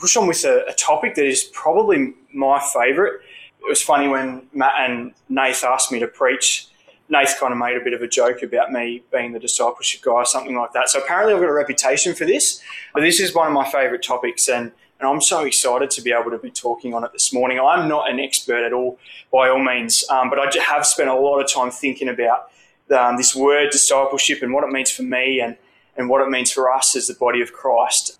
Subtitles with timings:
[0.00, 3.14] push on with a, a topic that is probably my favourite.
[3.60, 6.66] It was funny when Matt and Nath asked me to preach.
[7.10, 10.12] Nath kind of made a bit of a joke about me being the discipleship guy
[10.12, 10.88] or something like that.
[10.88, 12.62] So apparently I've got a reputation for this,
[12.94, 16.12] but this is one of my favourite topics and, and I'm so excited to be
[16.12, 17.58] able to be talking on it this morning.
[17.58, 18.98] I'm not an expert at all,
[19.32, 22.50] by all means, um, but I have spent a lot of time thinking about
[22.96, 25.56] um, this word discipleship and what it means for me and,
[25.96, 28.19] and what it means for us as the body of Christ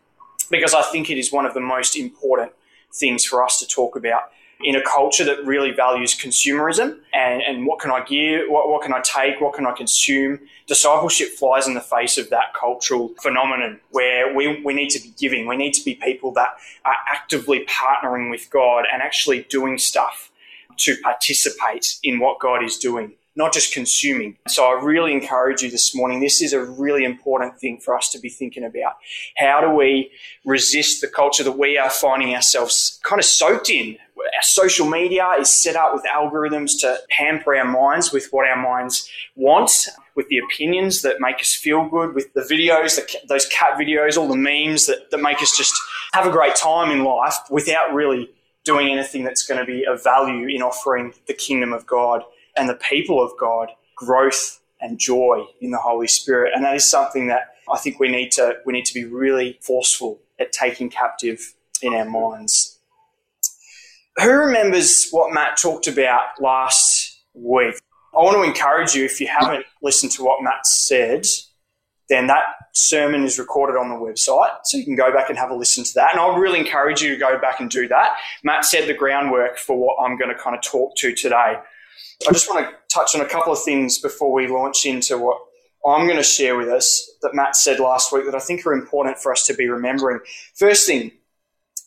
[0.51, 2.53] because I think it is one of the most important
[2.93, 4.31] things for us to talk about
[4.63, 8.83] in a culture that really values consumerism and, and what can I give, what, what
[8.83, 10.41] can I take, what can I consume.
[10.67, 15.15] Discipleship flies in the face of that cultural phenomenon where we, we need to be
[15.19, 15.47] giving.
[15.47, 20.31] We need to be people that are actively partnering with God and actually doing stuff
[20.79, 24.37] to participate in what God is doing not just consuming.
[24.49, 26.21] So I really encourage you this morning.
[26.21, 28.95] This is a really important thing for us to be thinking about.
[29.37, 30.11] How do we
[30.45, 33.97] resist the culture that we are finding ourselves kind of soaked in?
[34.19, 38.61] Our social media is set up with algorithms to pamper our minds with what our
[38.61, 43.47] minds want, with the opinions that make us feel good, with the videos, the, those
[43.47, 45.75] cat videos, all the memes that, that make us just
[46.13, 48.31] have a great time in life without really
[48.65, 52.23] doing anything that's going to be of value in offering the kingdom of God
[52.61, 56.53] and the people of God growth and joy in the Holy Spirit.
[56.55, 59.59] And that is something that I think we need to we need to be really
[59.63, 62.79] forceful at taking captive in our minds.
[64.23, 67.77] Who remembers what Matt talked about last week?
[68.15, 71.25] I want to encourage you, if you haven't listened to what Matt said,
[72.09, 72.43] then that
[72.75, 74.51] sermon is recorded on the website.
[74.65, 76.11] So you can go back and have a listen to that.
[76.11, 78.17] And I'll really encourage you to go back and do that.
[78.43, 81.55] Matt said the groundwork for what I'm going to kind of talk to today.
[82.29, 85.39] I just want to touch on a couple of things before we launch into what
[85.87, 88.73] I'm going to share with us that Matt said last week that I think are
[88.73, 90.21] important for us to be remembering.
[90.55, 91.13] First thing,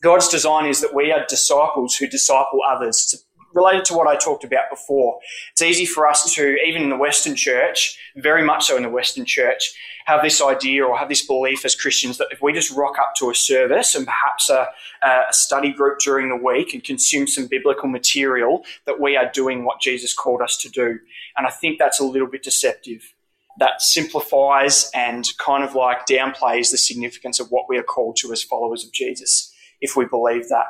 [0.02, 3.06] God's design is that we are disciples who disciple others.
[3.08, 3.17] To,
[3.54, 5.20] related to what I talked about before,
[5.52, 8.90] it's easy for us to, even in the Western church, very much so in the
[8.90, 9.74] Western church,
[10.06, 13.14] have this idea or have this belief as Christians that if we just rock up
[13.18, 14.68] to a service and perhaps a,
[15.02, 19.64] a study group during the week and consume some biblical material, that we are doing
[19.64, 21.00] what Jesus called us to do.
[21.38, 23.14] And I think that's a little bit deceptive.
[23.59, 28.34] That simplifies and kind of like downplays the significance of what we are called to
[28.34, 30.66] as followers of Jesus, if we believe that.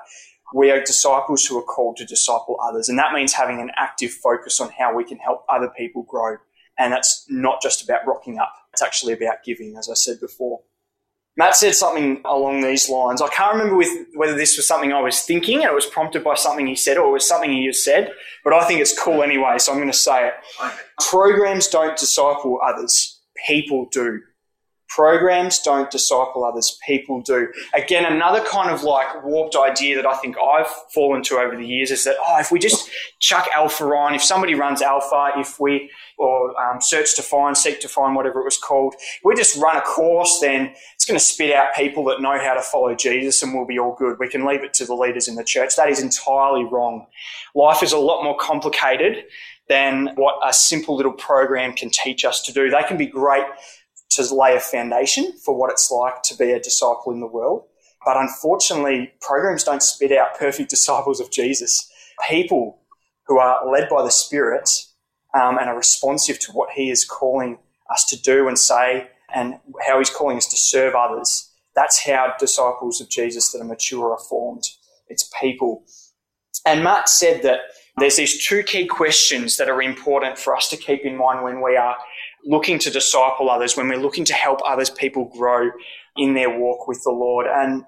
[0.53, 2.89] We are disciples who are called to disciple others.
[2.89, 6.37] And that means having an active focus on how we can help other people grow.
[6.77, 10.61] And that's not just about rocking up it's actually about giving, as I said before.
[11.37, 13.21] Matt said something along these lines.
[13.21, 16.23] I can't remember with whether this was something I was thinking and it was prompted
[16.23, 18.11] by something he said or it was something he just said,
[18.43, 20.33] but I think it's cool anyway, so I'm going to say it.
[21.09, 24.21] Programs don't disciple others, people do.
[24.95, 27.47] Programs don't disciple others, people do.
[27.73, 31.65] Again, another kind of like warped idea that I think I've fallen to over the
[31.65, 32.89] years is that, oh, if we just
[33.19, 35.89] chuck alpha on, if somebody runs alpha, if we,
[36.19, 38.93] or um, search to find, seek to find, whatever it was called,
[39.23, 42.53] we just run a course, then it's going to spit out people that know how
[42.53, 44.17] to follow Jesus and we'll be all good.
[44.19, 45.75] We can leave it to the leaders in the church.
[45.75, 47.07] That is entirely wrong.
[47.55, 49.25] Life is a lot more complicated
[49.69, 52.69] than what a simple little program can teach us to do.
[52.69, 53.45] They can be great
[54.15, 57.65] to lay a foundation for what it's like to be a disciple in the world.
[58.05, 61.89] But unfortunately, programs don't spit out perfect disciples of Jesus.
[62.29, 62.79] People
[63.27, 64.69] who are led by the Spirit
[65.33, 67.57] um, and are responsive to what He is calling
[67.89, 71.51] us to do and say, and how He's calling us to serve others.
[71.75, 74.65] That's how disciples of Jesus that are mature are formed.
[75.07, 75.83] It's people.
[76.65, 77.59] And Matt said that
[77.97, 81.61] there's these two key questions that are important for us to keep in mind when
[81.61, 81.95] we are
[82.45, 85.71] looking to disciple others, when we're looking to help others people grow
[86.17, 87.47] in their walk with the Lord.
[87.47, 87.85] And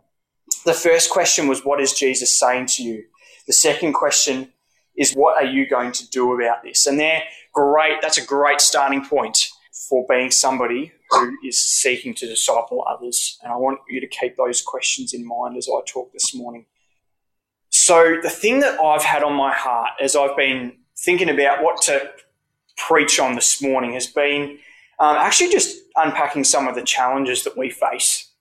[0.65, 3.03] the first question was, What is Jesus saying to you?
[3.47, 4.51] The second question
[4.97, 6.85] is, What are you going to do about this?
[6.87, 7.23] And they're
[7.53, 9.49] great, that's a great starting point
[9.89, 13.37] for being somebody who is seeking to disciple others.
[13.43, 16.65] And I want you to keep those questions in mind as I talk this morning.
[17.69, 21.81] So, the thing that I've had on my heart as I've been thinking about what
[21.83, 22.09] to
[22.77, 24.57] preach on this morning has been
[24.99, 28.31] um, actually just unpacking some of the challenges that we face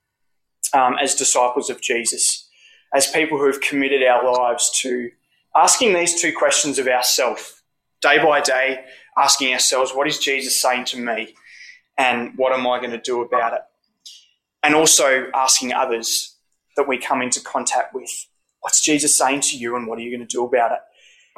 [0.72, 2.48] um, as disciples of Jesus,
[2.94, 5.10] as people who have committed our lives to
[5.56, 7.62] asking these two questions of ourselves
[8.00, 8.84] day by day,
[9.16, 11.34] asking ourselves, what is Jesus saying to me?
[11.96, 13.60] And what am I going to do about it?
[14.62, 16.36] And also asking others
[16.76, 18.10] that we come into contact with,
[18.60, 20.80] what's Jesus saying to you and what are you going to do about it?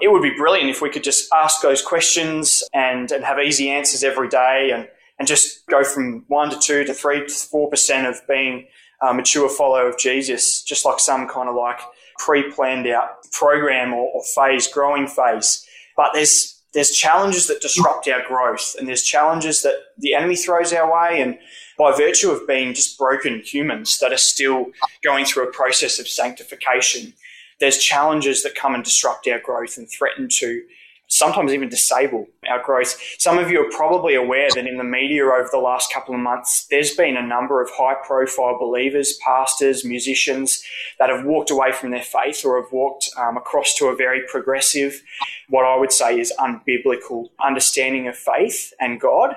[0.00, 3.70] It would be brilliant if we could just ask those questions and, and have easy
[3.70, 4.88] answers every day and,
[5.18, 8.66] and just go from one to two to three to four percent of being
[9.02, 11.80] a mature follower of Jesus, just like some kind of like
[12.18, 15.66] pre-planned out program or, or phase, growing phase.
[15.96, 20.74] But there's there's challenges that disrupt our growth, and there's challenges that the enemy throws
[20.74, 21.38] our way, and
[21.78, 24.66] by virtue of being just broken humans that are still
[25.02, 27.14] going through a process of sanctification,
[27.60, 30.62] there's challenges that come and disrupt our growth and threaten to
[31.08, 33.00] sometimes even disable our growth.
[33.18, 36.20] Some of you are probably aware that in the media over the last couple of
[36.20, 40.64] months, there's been a number of high profile believers, pastors, musicians
[40.98, 44.22] that have walked away from their faith or have walked um, across to a very
[44.28, 45.00] progressive,
[45.48, 49.36] what I would say is unbiblical understanding of faith and God.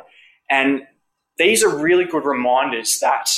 [0.49, 0.87] And
[1.37, 3.29] these are really good reminders that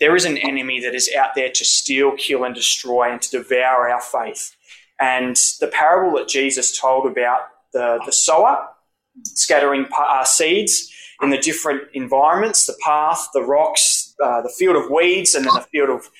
[0.00, 3.30] there is an enemy that is out there to steal, kill, and destroy and to
[3.30, 4.56] devour our faith.
[5.00, 7.40] And the parable that Jesus told about
[7.72, 8.68] the, the sower,
[9.22, 10.92] scattering uh, seeds
[11.22, 15.54] in the different environments, the path, the rocks, uh, the field of weeds, and then
[15.54, 16.10] the field of,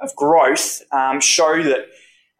[0.00, 1.86] of growth, um, show that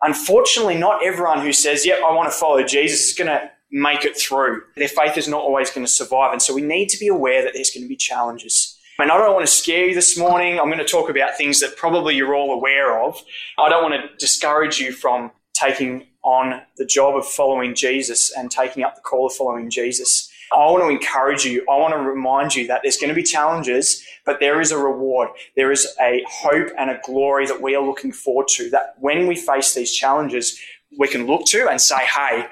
[0.02, 4.04] unfortunately not everyone who says, yep, I want to follow Jesus is going to make
[4.04, 4.62] it through.
[4.76, 6.32] Their faith is not always going to survive.
[6.32, 8.73] And so we need to be aware that there's going to be challenges.
[8.98, 10.60] And I don't want to scare you this morning.
[10.60, 13.20] I'm going to talk about things that probably you're all aware of.
[13.58, 18.50] I don't want to discourage you from taking on the job of following Jesus and
[18.50, 20.30] taking up the call of following Jesus.
[20.52, 21.66] I want to encourage you.
[21.68, 24.78] I want to remind you that there's going to be challenges, but there is a
[24.78, 25.30] reward.
[25.56, 28.70] There is a hope and a glory that we are looking forward to.
[28.70, 30.56] That when we face these challenges,
[30.96, 32.46] we can look to and say, hey,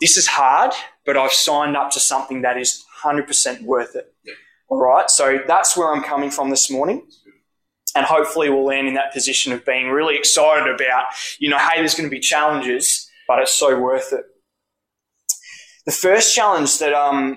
[0.00, 0.72] this is hard,
[1.04, 4.11] but I've signed up to something that is 100% worth it.
[4.72, 5.10] All right.
[5.10, 7.02] So that's where I'm coming from this morning
[7.94, 11.08] and hopefully we'll land in that position of being really excited about,
[11.38, 14.24] you know, hey, there's going to be challenges, but it's so worth it.
[15.84, 17.36] The first challenge that, um,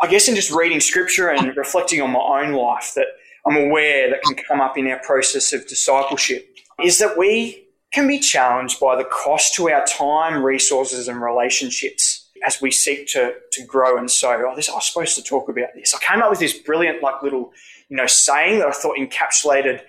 [0.00, 3.08] I guess, in just reading scripture and reflecting on my own life, that
[3.46, 6.48] I'm aware that can come up in our process of discipleship
[6.82, 12.13] is that we can be challenged by the cost to our time, resources, and relationships
[12.46, 14.44] as we seek to, to grow and sow.
[14.46, 15.94] Oh, this, I was supposed to talk about this.
[15.94, 17.52] I came up with this brilliant, like, little
[17.88, 19.82] you know, saying that I thought encapsulated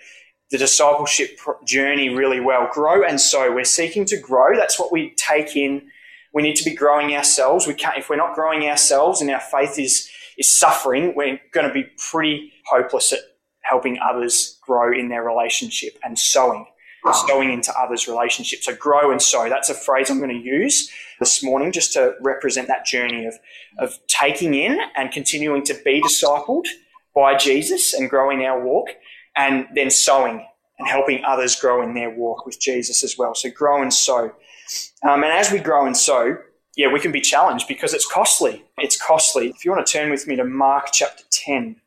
[0.52, 2.70] the discipleship journey really well.
[2.72, 3.54] Grow and sow.
[3.54, 4.56] We're seeking to grow.
[4.56, 5.90] That's what we take in.
[6.34, 7.66] We need to be growing ourselves.
[7.66, 11.68] We can't, if we're not growing ourselves and our faith is, is suffering, we're going
[11.68, 13.20] to be pretty hopeless at
[13.62, 16.66] helping others grow in their relationship and sowing,
[17.28, 18.66] sowing into others' relationships.
[18.66, 19.50] So grow and sow.
[19.50, 23.36] That's a phrase I'm going to use this morning just to represent that journey of,
[23.80, 26.66] of taking in and continuing to be discipled
[27.16, 28.90] by Jesus and growing our walk,
[29.38, 30.46] and then sowing
[30.78, 33.34] and helping others grow in their walk with Jesus as well.
[33.34, 34.34] So grow and sow.
[35.08, 36.38] Um, and as we grow and sow,
[36.76, 38.66] yeah, we can be challenged because it's costly.
[38.78, 39.50] It's costly.
[39.50, 41.78] If you want to turn with me to Mark chapter 10.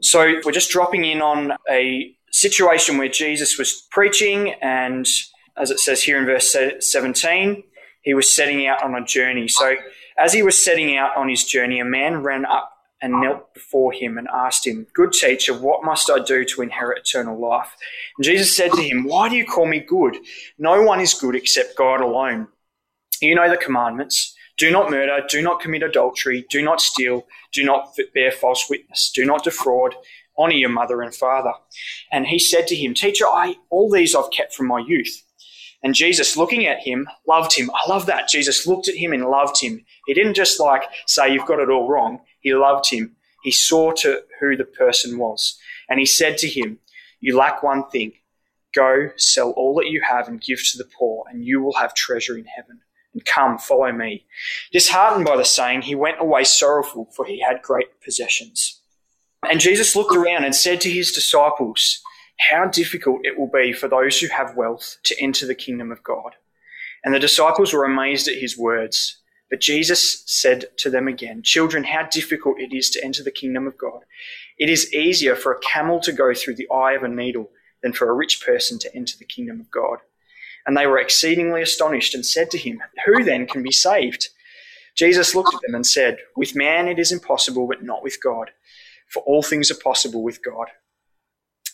[0.00, 5.08] So we're just dropping in on a situation where Jesus was preaching, and
[5.56, 7.64] as it says here in verse 17,
[8.02, 9.48] he was setting out on a journey.
[9.48, 9.74] So
[10.18, 13.92] as he was setting out on his journey, a man ran up and knelt before
[13.92, 17.76] him and asked him, Good teacher, what must I do to inherit eternal life?
[18.16, 20.16] And Jesus said to him, Why do you call me good?
[20.58, 22.48] No one is good except God alone.
[23.20, 24.34] You know the commandments.
[24.58, 29.12] Do not murder, do not commit adultery, do not steal, do not bear false witness,
[29.14, 29.94] do not defraud,
[30.36, 31.52] honor your mother and father.
[32.10, 35.22] And he said to him, Teacher, I all these I've kept from my youth.
[35.82, 37.70] And Jesus, looking at him, loved him.
[37.72, 38.28] I love that.
[38.28, 39.84] Jesus looked at him and loved him.
[40.06, 42.20] He didn't just like say, You've got it all wrong.
[42.40, 43.16] He loved him.
[43.42, 45.58] He saw to who the person was.
[45.88, 46.78] And he said to him,
[47.20, 48.12] You lack one thing.
[48.74, 51.94] Go, sell all that you have and give to the poor, and you will have
[51.94, 52.80] treasure in heaven.
[53.14, 54.26] And come, follow me.
[54.72, 58.82] Disheartened by the saying, he went away sorrowful, for he had great possessions.
[59.48, 62.02] And Jesus looked around and said to his disciples,
[62.38, 66.02] How difficult it will be for those who have wealth to enter the kingdom of
[66.02, 66.36] God.
[67.04, 69.18] And the disciples were amazed at his words.
[69.50, 73.66] But Jesus said to them again, Children, how difficult it is to enter the kingdom
[73.66, 74.04] of God.
[74.58, 77.50] It is easier for a camel to go through the eye of a needle
[77.82, 79.98] than for a rich person to enter the kingdom of God.
[80.66, 84.28] And they were exceedingly astonished and said to him, Who then can be saved?
[84.94, 88.50] Jesus looked at them and said, With man it is impossible, but not with God,
[89.06, 90.66] for all things are possible with God.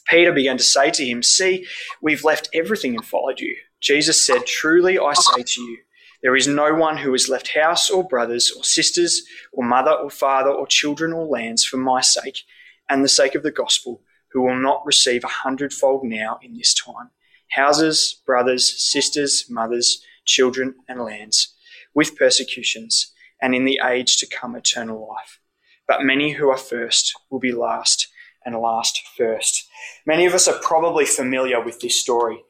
[0.08, 1.66] Peter began to say to him, See,
[2.00, 3.56] we've left everything and followed you.
[3.80, 5.78] Jesus said, Truly I say to you,
[6.22, 10.10] there is no one who has left house or brothers or sisters or mother or
[10.10, 12.44] father or children or lands for my sake
[12.88, 14.00] and the sake of the gospel
[14.32, 17.10] who will not receive a hundredfold now in this time
[17.50, 21.54] houses, brothers, sisters, mothers, children, and lands,
[21.94, 25.38] with persecutions, and in the age to come eternal life.
[25.86, 28.08] But many who are first will be last,
[28.44, 29.68] and last first.
[30.06, 32.42] Many of us are probably familiar with this story.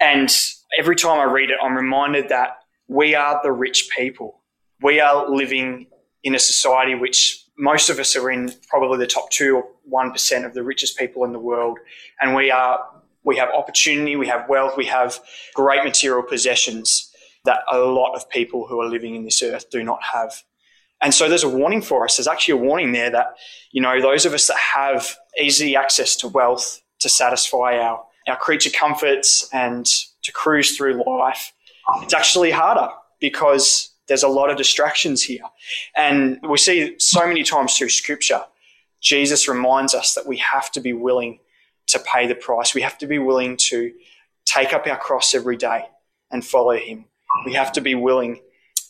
[0.00, 0.34] And
[0.78, 2.58] every time I read it, I'm reminded that
[2.88, 4.40] we are the rich people.
[4.82, 5.86] We are living
[6.22, 10.12] in a society which most of us are in probably the top two or one
[10.12, 11.78] percent of the richest people in the world,
[12.20, 12.78] and we are
[13.24, 15.18] we have opportunity, we have wealth, we have
[15.54, 17.12] great material possessions
[17.44, 20.42] that a lot of people who are living in this earth do not have.
[21.00, 22.16] And so there's a warning for us.
[22.16, 23.36] There's actually a warning there that,
[23.70, 28.36] you know, those of us that have easy access to wealth to satisfy our, our
[28.36, 29.86] creature comforts and
[30.22, 31.52] to cruise through life,
[32.02, 32.88] it's actually harder
[33.20, 35.42] because there's a lot of distractions here.
[35.96, 38.40] And we see so many times through scripture,
[39.00, 41.38] Jesus reminds us that we have to be willing
[41.88, 42.74] to pay the price.
[42.74, 43.92] We have to be willing to
[44.44, 45.86] take up our cross every day
[46.30, 47.06] and follow him.
[47.46, 48.40] We have to be willing.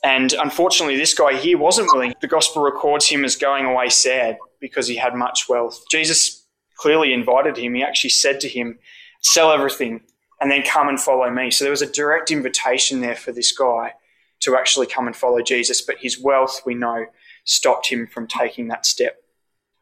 [0.04, 2.14] And unfortunately, this guy here wasn't willing.
[2.20, 5.82] The gospel records him as going away sad because he had much wealth.
[5.90, 7.74] Jesus clearly invited him.
[7.74, 8.78] He actually said to him,
[9.20, 10.00] Sell everything
[10.40, 11.50] and then come and follow me.
[11.50, 13.94] So there was a direct invitation there for this guy
[14.40, 17.06] to actually come and follow Jesus, but his wealth, we know,
[17.44, 19.16] stopped him from taking that step.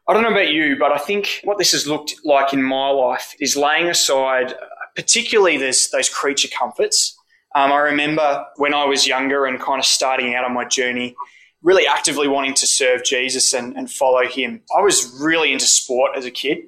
[0.07, 2.89] I don't know about you, but I think what this has looked like in my
[2.89, 4.55] life is laying aside,
[4.95, 7.16] particularly those, those creature comforts.
[7.57, 11.15] Um, I remember when I was younger and kind of starting out on my journey,
[11.63, 14.61] really actively wanting to serve Jesus and, and follow him.
[14.77, 16.59] I was really into sport as a kid.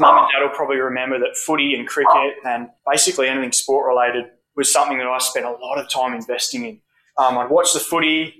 [0.00, 4.24] Mum and dad will probably remember that footy and cricket and basically anything sport related
[4.56, 6.80] was something that I spent a lot of time investing in.
[7.16, 8.34] Um, I'd watch the footy,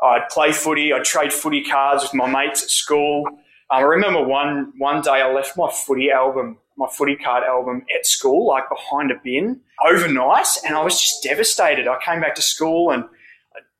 [0.00, 3.24] I'd play footy, I'd trade footy cards with my mates at school.
[3.70, 7.84] Um, I remember one one day I left my footy album, my footy card album
[7.96, 11.86] at school, like behind a bin overnight, and I was just devastated.
[11.86, 13.04] I came back to school and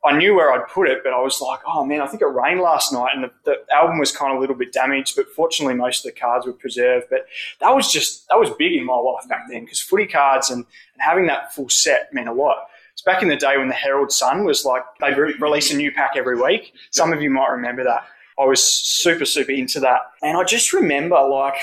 [0.05, 2.27] I knew where I'd put it, but I was like, oh man, I think it
[2.27, 5.27] rained last night, and the, the, album was kind of a little bit damaged, but
[5.35, 7.07] fortunately, most of the cards were preserved.
[7.11, 7.27] But
[7.61, 10.59] that was just that was big in my life back then because footy cards and,
[10.59, 12.69] and having that full set meant a lot.
[12.93, 15.77] It's back in the day when the Herald Sun was like they'd re- release a
[15.77, 16.75] new pack every week.
[16.91, 18.05] Some of you might remember that.
[18.39, 20.01] I was super, super into that.
[20.23, 21.57] And I just remember like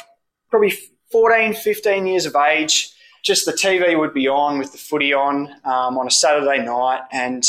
[0.49, 0.73] probably
[1.11, 2.91] 14, 15 years of age,
[3.23, 7.01] just the TV would be on with the footy on um, on a Saturday night.
[7.11, 7.43] And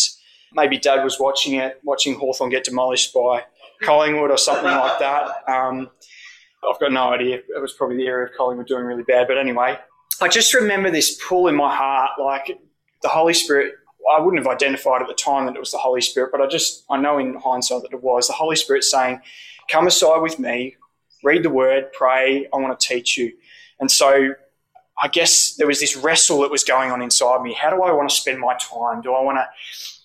[0.53, 3.45] maybe dad was watching it, watching Hawthorn get demolished by
[3.83, 5.49] Collingwood or something like that.
[5.49, 5.91] Um,
[6.69, 7.37] I've got no idea.
[7.37, 9.29] It was probably the area of Collingwood doing really bad.
[9.29, 9.79] But anyway,
[10.21, 12.59] I just remember this pull in my heart, like
[13.03, 13.75] the Holy Spirit.
[14.15, 16.47] I wouldn't have identified at the time that it was the Holy Spirit, but I
[16.47, 19.21] just, I know in hindsight that it was the Holy Spirit saying,
[19.69, 20.77] Come aside with me,
[21.25, 23.33] read the word, pray, I want to teach you.
[23.81, 24.35] And so
[25.01, 27.53] I guess there was this wrestle that was going on inside me.
[27.53, 29.03] How do I want to spend my time?
[29.03, 29.47] Do I want to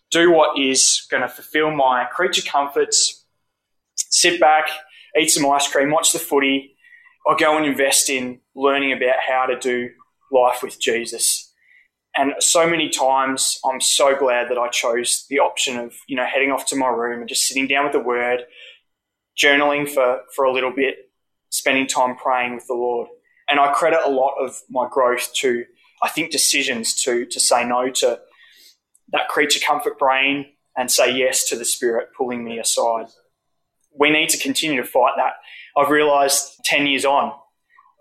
[0.10, 3.24] do what is going to fulfill my creature comforts,
[3.96, 4.68] sit back,
[5.20, 6.76] eat some ice cream, watch the footy,
[7.26, 9.90] or go and invest in learning about how to do
[10.32, 11.51] life with Jesus?
[12.16, 16.26] And so many times, I'm so glad that I chose the option of, you know,
[16.26, 18.42] heading off to my room and just sitting down with the word,
[19.42, 21.10] journaling for, for a little bit,
[21.50, 23.08] spending time praying with the Lord.
[23.48, 25.66] And I credit a lot of my growth to,
[26.04, 28.20] I think, decisions to, to say no to
[29.12, 33.08] that creature comfort brain and say yes to the Spirit pulling me aside.
[33.98, 35.34] We need to continue to fight that.
[35.78, 37.34] I've realized 10 years on,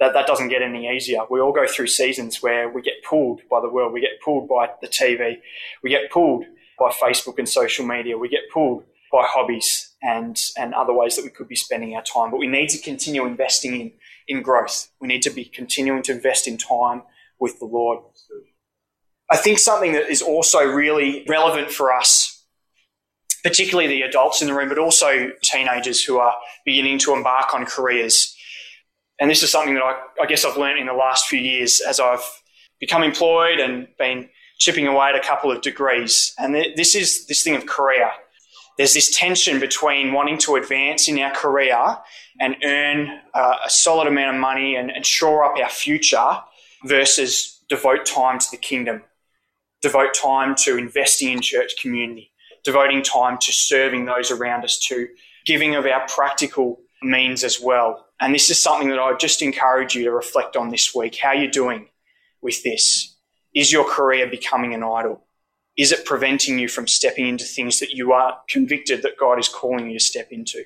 [0.01, 1.21] that that doesn't get any easier.
[1.31, 4.49] We all go through seasons where we get pulled by the world, we get pulled
[4.49, 5.37] by the TV,
[5.83, 6.47] we get pulled
[6.79, 11.25] by Facebook and social media, we get pulled by hobbies and and other ways that
[11.25, 12.31] we could be spending our time.
[12.31, 13.93] But we need to continue investing in
[14.27, 14.91] in growth.
[15.01, 17.03] We need to be continuing to invest in time
[17.39, 17.99] with the Lord.
[19.31, 22.45] I think something that is also really relevant for us,
[23.43, 27.67] particularly the adults in the room, but also teenagers who are beginning to embark on
[27.67, 28.37] careers
[29.21, 31.81] and this is something that I, I guess I've learned in the last few years
[31.81, 32.25] as I've
[32.81, 36.35] become employed and been chipping away at a couple of degrees.
[36.39, 38.11] And this is this thing of career.
[38.79, 41.99] There's this tension between wanting to advance in our career
[42.41, 46.39] and earn uh, a solid amount of money and, and shore up our future
[46.85, 49.03] versus devote time to the kingdom,
[49.83, 52.33] devote time to investing in church community,
[52.65, 55.09] devoting time to serving those around us, to
[55.45, 58.07] giving of our practical means as well.
[58.21, 61.17] And this is something that I just encourage you to reflect on this week.
[61.17, 61.89] How are you doing
[62.43, 63.17] with this?
[63.55, 65.25] Is your career becoming an idol?
[65.77, 69.49] Is it preventing you from stepping into things that you are convicted that God is
[69.49, 70.63] calling you to step into?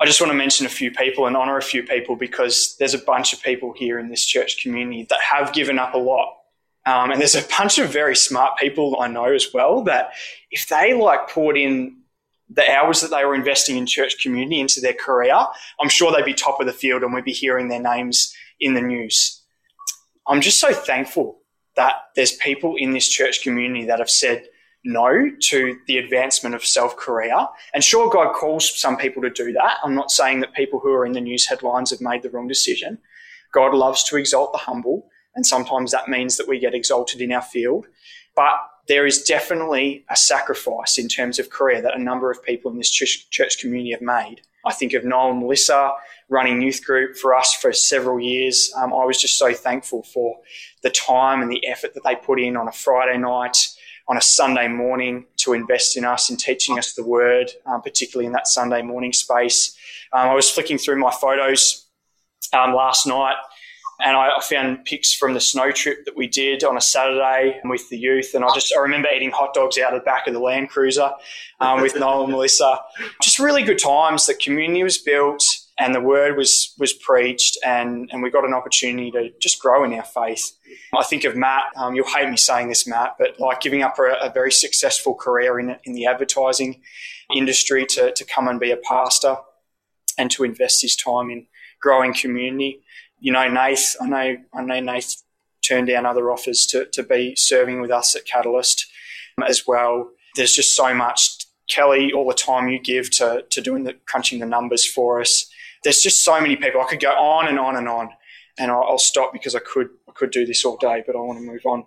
[0.00, 2.94] I just want to mention a few people and honor a few people because there's
[2.94, 6.38] a bunch of people here in this church community that have given up a lot.
[6.86, 10.12] Um, and there's a bunch of very smart people I know as well that
[10.50, 12.01] if they like poured in
[12.54, 15.34] the hours that they were investing in church community into their career,
[15.80, 18.74] I'm sure they'd be top of the field and we'd be hearing their names in
[18.74, 19.42] the news.
[20.26, 21.38] I'm just so thankful
[21.76, 24.44] that there's people in this church community that have said
[24.84, 27.48] no to the advancement of South Korea.
[27.72, 29.78] And sure, God calls some people to do that.
[29.84, 32.48] I'm not saying that people who are in the news headlines have made the wrong
[32.48, 32.98] decision.
[33.52, 37.32] God loves to exalt the humble, and sometimes that means that we get exalted in
[37.32, 37.86] our field.
[38.34, 38.54] But
[38.88, 42.78] there is definitely a sacrifice in terms of career that a number of people in
[42.78, 44.42] this church community have made.
[44.64, 45.92] I think of Noel and Melissa
[46.28, 48.72] running youth group for us for several years.
[48.76, 50.38] Um, I was just so thankful for
[50.82, 53.56] the time and the effort that they put in on a Friday night,
[54.08, 58.26] on a Sunday morning to invest in us in teaching us the word, um, particularly
[58.26, 59.76] in that Sunday morning space.
[60.12, 61.86] Um, I was flicking through my photos
[62.52, 63.36] um, last night
[64.04, 67.88] and I found pics from the snow trip that we did on a Saturday with
[67.88, 68.34] the youth.
[68.34, 70.70] And I just I remember eating hot dogs out of the back of the Land
[70.70, 71.10] Cruiser
[71.60, 72.80] um, with Noel and Melissa.
[73.22, 74.26] Just really good times.
[74.26, 75.44] The community was built
[75.78, 79.84] and the word was was preached, and and we got an opportunity to just grow
[79.84, 80.52] in our faith.
[80.96, 81.64] I think of Matt.
[81.76, 85.14] Um, you'll hate me saying this, Matt, but like giving up a, a very successful
[85.14, 86.82] career in in the advertising
[87.34, 89.36] industry to to come and be a pastor
[90.18, 91.46] and to invest his time in
[91.80, 92.82] growing community
[93.22, 95.22] you know, Nath, I know, I know Nath
[95.66, 98.84] turned down other offers to, to be serving with us at Catalyst
[99.38, 100.10] um, as well.
[100.34, 101.36] There's just so much.
[101.70, 105.46] Kelly, all the time you give to, to doing the crunching the numbers for us.
[105.84, 106.80] There's just so many people.
[106.80, 108.10] I could go on and on and on,
[108.58, 111.20] and I'll, I'll stop because I could I could do this all day, but I
[111.20, 111.84] want to move on.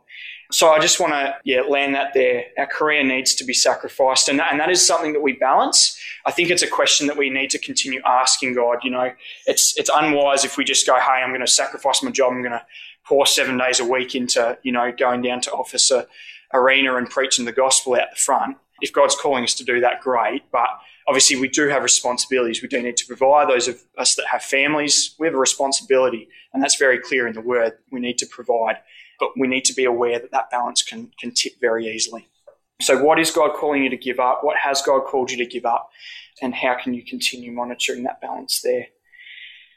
[0.52, 2.46] So I just want to yeah land that there.
[2.58, 6.00] Our career needs to be sacrificed, and and that is something that we balance.
[6.26, 8.80] I think it's a question that we need to continue asking God.
[8.84, 9.12] You know,
[9.48, 12.34] it's it's unwise if we just go, hey, I'm going to sacrifice my job.
[12.34, 12.66] I'm going to
[13.06, 16.06] pour seven days a week into you know going down to officer
[16.54, 18.58] arena and preaching the gospel out the front.
[18.82, 20.44] If God's calling us to do that, great.
[20.52, 20.68] But
[21.08, 22.62] obviously, we do have responsibilities.
[22.62, 25.16] We do need to provide those of us that have families.
[25.18, 27.74] We have a responsibility, and that's very clear in the Word.
[27.92, 28.78] We need to provide
[29.20, 32.28] but we need to be aware that that balance can, can tip very easily.
[32.82, 34.44] So, what is God calling you to give up?
[34.44, 35.90] What has God called you to give up?
[36.42, 38.88] And how can you continue monitoring that balance there?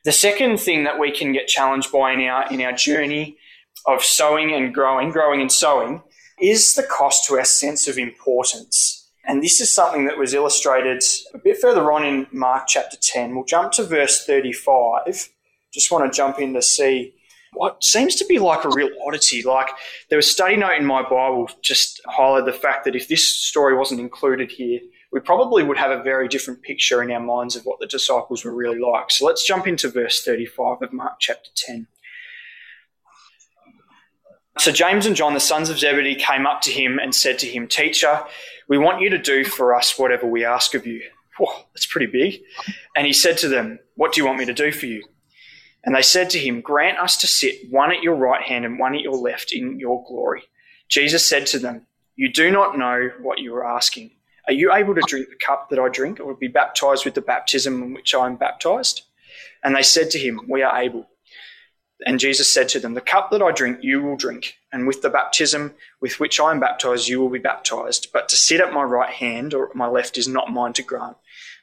[0.04, 3.36] The second thing that we can get challenged by in our, in our journey
[3.86, 6.02] of sowing and growing, growing and sowing,
[6.40, 9.08] is the cost to our sense of importance.
[9.24, 13.34] And this is something that was illustrated a bit further on in Mark chapter 10.
[13.34, 15.28] We'll jump to verse 35.
[15.72, 17.14] Just want to jump in to see
[17.52, 19.42] what seems to be like a real oddity.
[19.42, 19.68] Like
[20.08, 23.26] there was a study note in my Bible just highlighted the fact that if this
[23.28, 24.80] story wasn't included here,
[25.11, 28.44] we probably would have a very different picture in our minds of what the disciples
[28.44, 29.11] were really like.
[29.11, 31.87] So let's jump into verse 35 of Mark chapter 10.
[34.58, 37.46] So James and John, the sons of Zebedee, came up to him and said to
[37.46, 38.24] him, Teacher,
[38.68, 41.00] we want you to do for us whatever we ask of you.
[41.38, 42.42] Whoa, that's pretty big.
[42.96, 45.04] And he said to them, What do you want me to do for you?
[45.88, 48.79] And they said to him, Grant us to sit one at your right hand and
[48.79, 50.42] one at your left in your glory.
[50.90, 54.11] Jesus said to them, You do not know what you are asking.
[54.46, 57.22] Are you able to drink the cup that I drink, or be baptized with the
[57.22, 59.01] baptism in which I am baptized?
[59.64, 61.09] And they said to him, We are able.
[62.05, 65.01] And Jesus said to them, The cup that I drink, you will drink, and with
[65.01, 65.72] the baptism
[66.03, 68.09] with which I am baptized, you will be baptized.
[68.12, 70.83] But to sit at my right hand or at my left is not mine to
[70.83, 71.16] grant,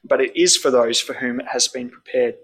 [0.04, 2.38] but it is for those for whom it has been prepared.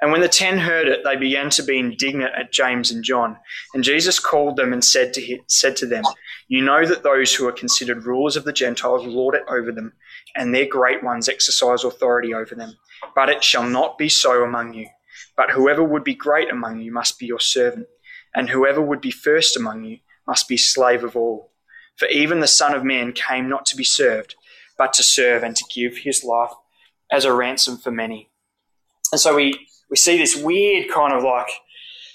[0.00, 3.36] And when the ten heard it, they began to be indignant at James and John.
[3.74, 6.04] And Jesus called them and said to, said to them,
[6.46, 9.94] You know that those who are considered rulers of the Gentiles lord it over them,
[10.36, 12.74] and their great ones exercise authority over them.
[13.14, 14.86] But it shall not be so among you.
[15.36, 17.88] But whoever would be great among you must be your servant,
[18.34, 21.52] and whoever would be first among you must be slave of all.
[21.96, 24.36] For even the Son of Man came not to be served,
[24.76, 26.52] but to serve and to give his life
[27.10, 28.30] as a ransom for many.
[29.10, 31.48] And so we we see this weird kind of like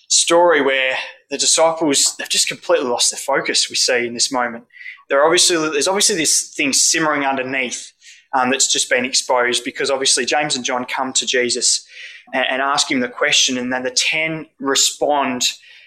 [0.07, 0.95] story where
[1.29, 3.69] the disciples they've just completely lost their focus.
[3.69, 4.65] We see in this moment,
[5.09, 7.91] there obviously there's obviously this thing simmering underneath
[8.33, 11.85] um, that's just been exposed because obviously James and John come to Jesus
[12.33, 15.43] and, and ask him the question, and then the ten respond.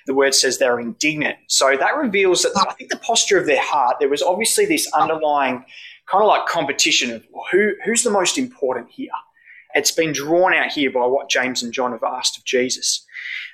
[0.06, 1.36] The word says they're indignant.
[1.48, 4.88] So that reveals that I think the posture of their heart, there was obviously this
[4.92, 5.64] underlying
[6.06, 9.10] kind of like competition of who who's the most important here.
[9.76, 13.04] It's been drawn out here by what James and John have asked of Jesus.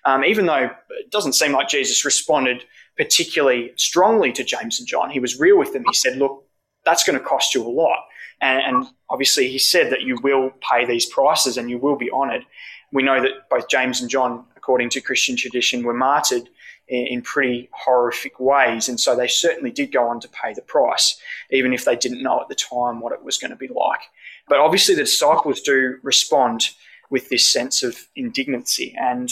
[0.04, 2.64] Um, even though it doesn't seem like Jesus responded
[2.96, 5.85] particularly strongly to James and John, he was real with them.
[5.87, 6.44] He said, Look,
[6.85, 7.98] that's going to cost you a lot.
[8.40, 12.11] And, and obviously, he said that you will pay these prices and you will be
[12.11, 12.44] honored.
[12.92, 16.48] We know that both James and John, according to Christian tradition, were martyred
[16.88, 18.88] in, in pretty horrific ways.
[18.88, 21.18] And so they certainly did go on to pay the price,
[21.50, 24.02] even if they didn't know at the time what it was going to be like.
[24.48, 26.70] But obviously, the disciples do respond
[27.11, 28.94] with this sense of indignancy.
[28.98, 29.31] And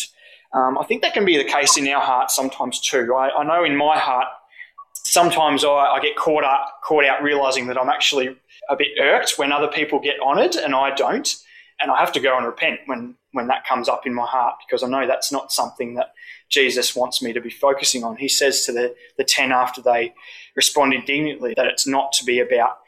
[0.52, 3.14] Um, I think that can be the case in our hearts sometimes too.
[3.14, 4.26] I, I know in my heart,
[4.94, 8.36] sometimes I, I, get caught up, caught out realizing that I'm actually
[8.68, 11.28] a bit irked when other people get honoured and I don't,
[11.80, 14.56] and I have to go and repent when when that comes up in my heart
[14.66, 16.12] because I know that's not something that
[16.48, 18.16] Jesus wants me to be focusing on.
[18.16, 20.14] He says to the the ten after they
[20.56, 22.78] respond indignantly that it's not to be about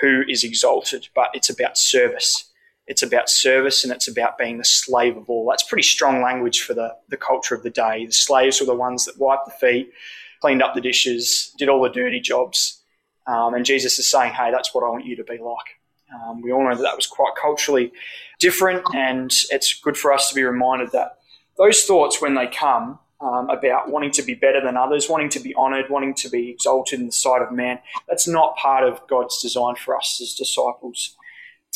[0.00, 2.50] who is exalted, but it's about service.
[2.86, 5.48] It's about service and it's about being the slave of all.
[5.48, 8.04] That's pretty strong language for the, the culture of the day.
[8.06, 9.92] The slaves were the ones that wiped the feet,
[10.40, 12.82] cleaned up the dishes, did all the dirty jobs.
[13.26, 15.78] Um, and Jesus is saying, hey, that's what I want you to be like.
[16.12, 17.92] Um, we all know that that was quite culturally
[18.40, 21.18] different, and it's good for us to be reminded that
[21.56, 25.40] those thoughts, when they come um, about wanting to be better than others, wanting to
[25.40, 27.78] be honoured, wanting to be exalted in the sight of man,
[28.08, 31.16] that's not part of God's design for us as disciples.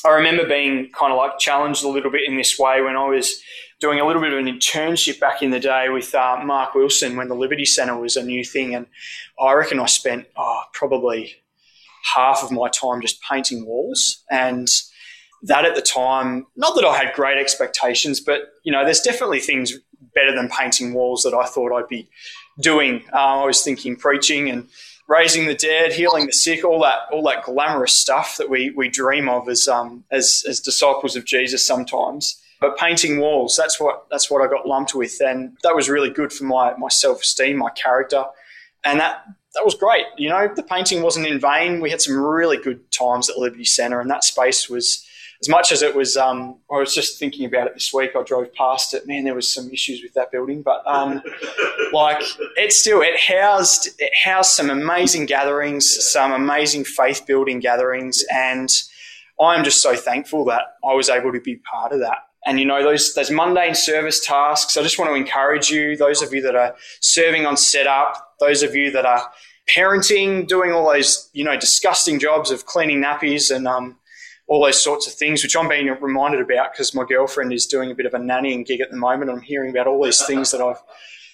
[0.05, 3.07] I remember being kind of like challenged a little bit in this way when I
[3.09, 3.43] was
[3.81, 7.17] doing a little bit of an internship back in the day with uh, Mark Wilson
[7.17, 8.75] when the Liberty Centre was a new thing.
[8.75, 8.87] And
[9.41, 11.35] I reckon I spent oh, probably
[12.15, 14.23] half of my time just painting walls.
[14.31, 14.69] And
[15.43, 19.41] that at the time, not that I had great expectations, but you know, there's definitely
[19.41, 19.75] things
[20.15, 22.09] better than painting walls that I thought I'd be
[22.61, 23.03] doing.
[23.13, 24.69] Uh, I was thinking preaching and
[25.09, 28.89] raising the dead, healing the sick, all that all that glamorous stuff that we we
[28.89, 32.41] dream of as um as as disciples of Jesus sometimes.
[32.61, 36.11] But painting walls, that's what that's what I got lumped with, and that was really
[36.11, 38.25] good for my my self esteem, my character,
[38.85, 39.25] and that
[39.55, 40.07] that was great.
[40.17, 41.81] You know, the painting wasn't in vain.
[41.81, 45.07] We had some really good times at Liberty Centre, and that space was
[45.45, 48.13] as much as it was, um, I was just thinking about it this week.
[48.17, 49.07] I drove past it.
[49.07, 51.21] Man, there was some issues with that building, but um,
[51.93, 52.23] like
[52.57, 58.71] it still it housed it housed some amazing gatherings, some amazing faith building gatherings, and
[59.39, 62.21] I'm just so thankful that I was able to be part of that.
[62.47, 64.79] And you know those those mundane service tasks.
[64.79, 68.63] I just want to encourage you, those of you that are serving on setup, those
[68.63, 69.31] of you that are
[69.69, 73.99] parenting, doing all those you know disgusting jobs of cleaning nappies and um,
[74.47, 77.91] all those sorts of things, which I'm being reminded about because my girlfriend is doing
[77.91, 79.31] a bit of a nannying gig at the moment.
[79.31, 80.83] I'm hearing about all these things that I've,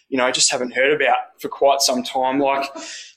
[0.09, 2.38] you know, just haven't heard about for quite some time.
[2.38, 2.70] Like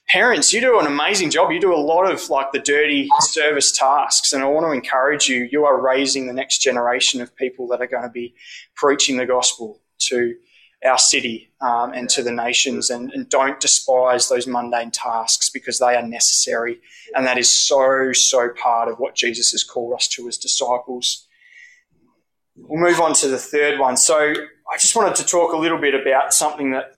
[0.07, 1.51] parents, you do an amazing job.
[1.51, 5.27] You do a lot of like the dirty service tasks, and I want to encourage
[5.27, 5.47] you.
[5.51, 8.33] You are raising the next generation of people that are going to be
[8.75, 9.79] preaching the gospel
[10.09, 10.35] to
[10.85, 15.79] our city um, and to the nations, and, and, don't despise those mundane tasks because
[15.79, 16.79] they are necessary.
[17.15, 21.25] And that is so, so part of what Jesus has called us to as disciples.
[22.55, 23.95] We'll move on to the third one.
[23.97, 26.95] So I just wanted to talk a little bit about something that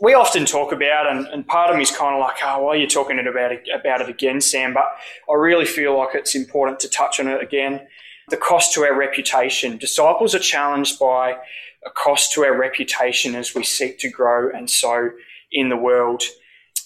[0.00, 2.70] we often talk about, and, and part of me is kind of like, oh, why
[2.70, 4.74] are you talking about it, about it again, Sam?
[4.74, 4.86] But
[5.30, 7.86] I really feel like it's important to touch on it again.
[8.28, 9.76] The cost to our reputation.
[9.76, 11.36] Disciples are challenged by
[11.86, 15.10] a cost to our reputation as we seek to grow and sow
[15.52, 16.22] in the world.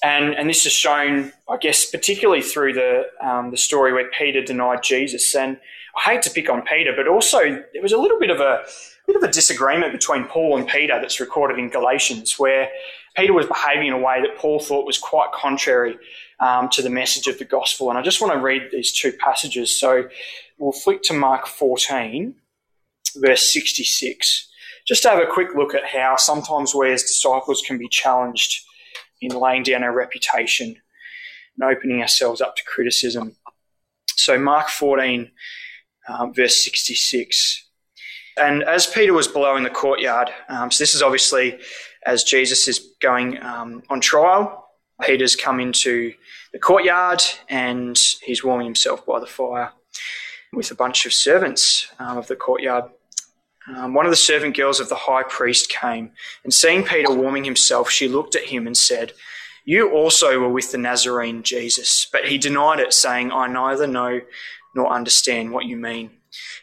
[0.03, 4.43] And, and this is shown, I guess, particularly through the, um, the story where Peter
[4.43, 5.35] denied Jesus.
[5.35, 5.59] And
[5.97, 8.65] I hate to pick on Peter, but also there was a little bit of a,
[9.07, 12.69] bit of a disagreement between Paul and Peter that's recorded in Galatians, where
[13.17, 15.99] Peter was behaving in a way that Paul thought was quite contrary
[16.39, 17.89] um, to the message of the gospel.
[17.89, 19.79] And I just want to read these two passages.
[19.79, 20.09] So
[20.59, 22.35] we'll flick to Mark 14,
[23.17, 24.49] verse 66
[24.89, 28.65] just to have a quick look at how sometimes we as disciples can be challenged
[29.21, 30.75] in laying down our reputation
[31.59, 33.37] and opening ourselves up to criticism.
[34.17, 35.31] So, Mark 14,
[36.09, 37.67] um, verse 66.
[38.39, 41.59] And as Peter was below in the courtyard, um, so this is obviously
[42.07, 44.65] as Jesus is going um, on trial,
[45.03, 46.15] Peter's come into
[46.53, 49.73] the courtyard and he's warming himself by the fire
[50.53, 52.85] with a bunch of servants um, of the courtyard
[53.77, 56.13] um, one of the servant girls of the high priest came,
[56.45, 59.13] and seeing Peter warming himself, she looked at him and said,
[59.65, 62.07] You also were with the Nazarene Jesus.
[62.11, 64.21] But he denied it, saying, I neither know
[64.75, 66.11] nor understand what you mean.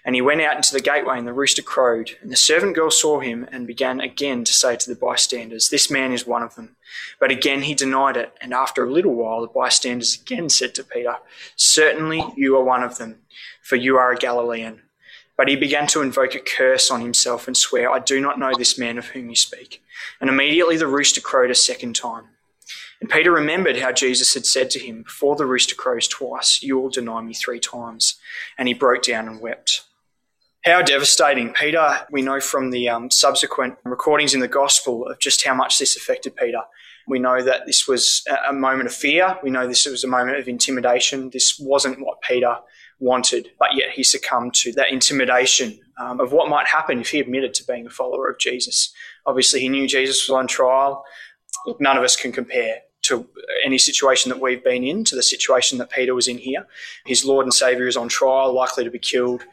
[0.04, 2.18] And he went out into the gateway, and the rooster crowed.
[2.22, 5.90] And the servant girl saw him and began again to say to the bystanders, This
[5.90, 6.76] man is one of them.
[7.20, 8.34] But again he denied it.
[8.42, 11.18] And after a little while, the bystanders again said to Peter,
[11.56, 13.22] Certainly you are one of them,
[13.62, 14.82] for you are a Galilean.
[15.38, 18.52] But he began to invoke a curse on himself and swear, I do not know
[18.58, 19.84] this man of whom you speak.
[20.22, 22.26] And immediately the rooster crowed a second time.
[23.02, 26.78] And Peter remembered how Jesus had said to him, Before the rooster crows twice, you
[26.78, 28.16] will deny me three times.
[28.58, 29.84] And he broke down and wept.
[30.64, 31.54] How devastating.
[31.54, 35.78] Peter, we know from the um, subsequent recordings in the gospel of just how much
[35.78, 36.62] this affected Peter.
[37.08, 39.38] We know that this was a moment of fear.
[39.44, 41.30] We know this was a moment of intimidation.
[41.30, 42.58] This wasn't what Peter
[43.00, 47.20] wanted, but yet he succumbed to that intimidation um, of what might happen if he
[47.20, 48.94] admitted to being a follower of Jesus.
[49.26, 51.04] Obviously, he knew Jesus was on trial.
[51.66, 53.28] Look, none of us can compare to
[53.64, 56.66] any situation that we've been in to the situation that Peter was in here.
[57.06, 59.44] His Lord and Saviour is on trial, likely to be killed.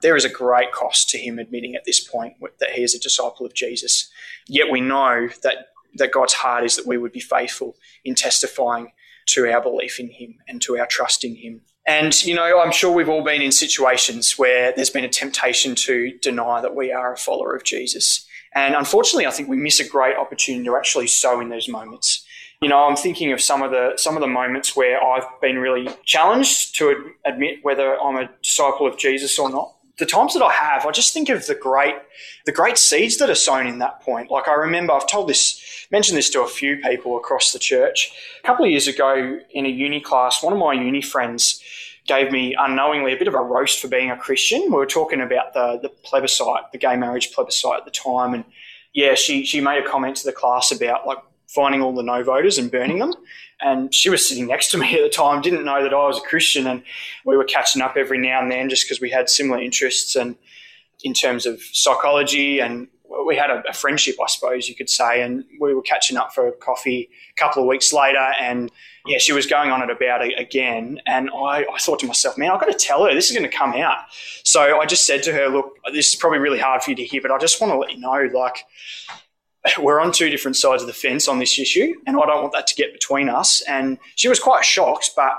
[0.00, 2.98] There is a great cost to him admitting at this point that he is a
[3.00, 4.10] disciple of Jesus.
[4.48, 8.92] Yet we know that, that God's heart is that we would be faithful in testifying
[9.26, 11.60] to our belief in him and to our trust in him.
[11.86, 15.74] And, you know, I'm sure we've all been in situations where there's been a temptation
[15.74, 18.26] to deny that we are a follower of Jesus.
[18.54, 22.24] And unfortunately, I think we miss a great opportunity to actually sow in those moments.
[22.60, 25.58] You know, I'm thinking of some of the some of the moments where I've been
[25.58, 29.74] really challenged to ad- admit whether I'm a disciple of Jesus or not.
[30.02, 31.94] The times that I have, I just think of the great
[32.44, 34.32] the great seeds that are sown in that point.
[34.32, 38.10] Like I remember, I've told this mentioned this to a few people across the church.
[38.42, 41.62] A couple of years ago in a uni class, one of my uni friends
[42.08, 44.62] gave me unknowingly a bit of a roast for being a Christian.
[44.62, 48.34] We were talking about the, the plebiscite, the gay marriage plebiscite at the time.
[48.34, 48.44] And
[48.92, 51.18] yeah, she, she made a comment to the class about like
[51.54, 53.14] finding all the no voters and burning them.
[53.60, 56.18] And she was sitting next to me at the time, didn't know that I was
[56.18, 56.66] a Christian.
[56.66, 56.82] And
[57.24, 60.36] we were catching up every now and then just because we had similar interests and
[61.04, 62.88] in terms of psychology and
[63.26, 66.32] we had a, a, friendship, I suppose you could say, and we were catching up
[66.32, 68.70] for coffee a couple of weeks later, and
[69.06, 72.38] yeah, she was going on it about it again, and I, I thought to myself,
[72.38, 73.98] man, I've got to tell her this is going to come out.
[74.44, 77.04] So I just said to her, look, this is probably really hard for you to
[77.04, 78.64] hear, but I just want to let you know, like,
[79.78, 82.52] we're on two different sides of the fence on this issue, and I don't want
[82.52, 83.62] that to get between us.
[83.62, 85.32] And she was quite shocked, but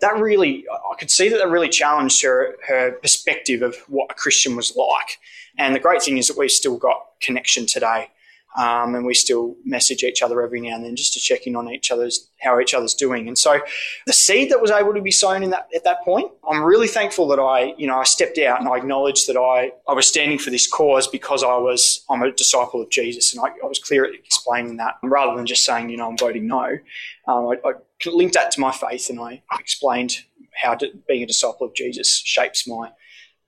[0.00, 4.14] that really, I could see that that really challenged her, her perspective of what a
[4.14, 5.18] Christian was like.
[5.58, 8.10] And the great thing is that we've still got connection today.
[8.56, 11.54] Um, and we still message each other every now and then just to check in
[11.54, 13.28] on each other's how each other's doing.
[13.28, 13.60] And so
[14.06, 16.88] the seed that was able to be sown in that at that point, I'm really
[16.88, 20.06] thankful that I, you know, I stepped out and I acknowledged that I, I was
[20.06, 23.66] standing for this cause because I was I'm a disciple of Jesus, and I, I
[23.66, 26.78] was clear at explaining that rather than just saying, you know, I'm voting no.
[27.26, 27.72] Um, I, I,
[28.06, 30.18] linked that to my faith, and I explained
[30.62, 32.90] how to, being a disciple of Jesus shapes my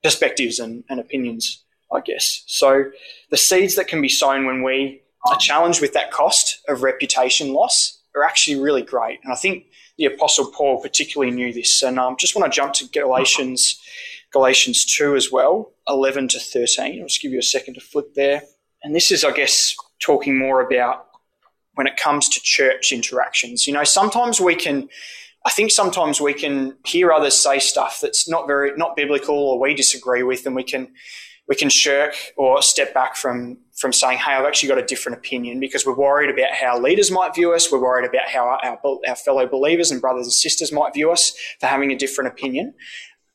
[0.02, 2.42] perspectives and, and opinions I guess.
[2.46, 2.84] So
[3.30, 7.52] the seeds that can be sown when we are challenged with that cost of reputation
[7.52, 9.20] loss are actually really great.
[9.22, 9.66] And I think
[9.98, 11.82] the Apostle Paul particularly knew this.
[11.82, 13.80] And I um, just want to jump to Galatians,
[14.32, 17.00] Galatians 2 as well, 11 to 13.
[17.00, 18.42] I'll just give you a second to flip there.
[18.82, 21.06] And this is, I guess, talking more about
[21.74, 23.66] when it comes to church interactions.
[23.66, 24.88] You know, sometimes we can
[25.44, 29.58] I think sometimes we can hear others say stuff that's not very not biblical or
[29.58, 30.88] we disagree with, and we can
[31.50, 35.18] we can shirk or step back from from saying, "Hey, I've actually got a different
[35.18, 37.72] opinion," because we're worried about how leaders might view us.
[37.72, 41.34] We're worried about how our, our fellow believers and brothers and sisters might view us
[41.58, 42.74] for having a different opinion.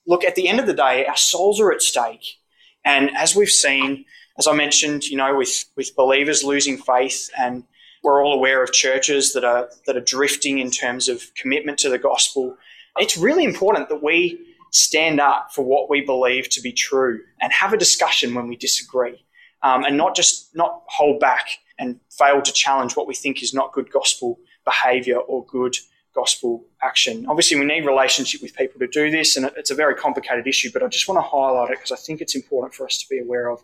[0.08, 2.38] Look, at the end of the day, our souls are at stake,
[2.86, 4.06] and as we've seen,
[4.38, 7.66] as I mentioned, you know, with with believers losing faith, and
[8.02, 11.90] we're all aware of churches that are that are drifting in terms of commitment to
[11.90, 12.56] the gospel.
[12.98, 14.40] It's really important that we
[14.76, 18.58] stand up for what we believe to be true and have a discussion when we
[18.58, 19.26] disagree
[19.64, 21.48] um, and not just not hold back
[21.80, 25.78] and fail to challenge what we think is not good gospel behavior or good
[26.14, 27.26] gospel action.
[27.28, 30.70] Obviously, we need relationship with people to do this, and it's a very complicated issue,
[30.74, 33.06] but I just want to highlight it because I think it's important for us to
[33.10, 33.62] be aware of.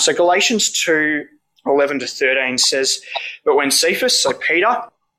[0.00, 1.26] So, Galatians 2
[1.66, 3.00] 11 to 13 says,
[3.44, 4.82] But when Cephas, so Peter,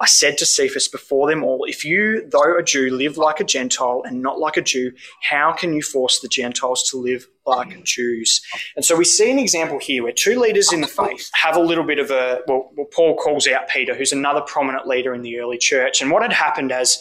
[0.00, 3.44] I said to Cephas before them all, If you, though a Jew, live like a
[3.44, 4.92] Gentile and not like a Jew,
[5.28, 8.40] how can you force the Gentiles to live like Jews?
[8.76, 11.60] And so we see an example here where two leaders in the faith have a
[11.60, 15.38] little bit of a, well, Paul calls out Peter, who's another prominent leader in the
[15.38, 16.00] early church.
[16.00, 16.98] And what had happened, as